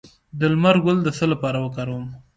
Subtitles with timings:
[0.39, 2.05] د لمر ګل د څه لپاره وکاروم؟